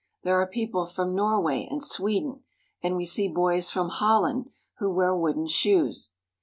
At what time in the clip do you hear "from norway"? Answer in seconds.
0.87-1.67